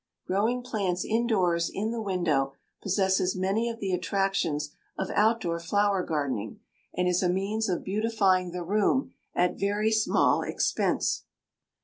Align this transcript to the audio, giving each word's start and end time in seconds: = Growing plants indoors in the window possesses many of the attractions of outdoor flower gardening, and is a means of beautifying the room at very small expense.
= 0.15 0.25
Growing 0.25 0.63
plants 0.63 1.05
indoors 1.05 1.69
in 1.71 1.91
the 1.91 2.01
window 2.01 2.53
possesses 2.81 3.35
many 3.35 3.69
of 3.69 3.79
the 3.79 3.91
attractions 3.91 4.71
of 4.97 5.11
outdoor 5.11 5.59
flower 5.59 6.01
gardening, 6.03 6.59
and 6.95 7.07
is 7.07 7.21
a 7.21 7.29
means 7.29 7.69
of 7.69 7.83
beautifying 7.83 8.49
the 8.49 8.63
room 8.63 9.13
at 9.35 9.59
very 9.59 9.91
small 9.91 10.41
expense. 10.41 11.25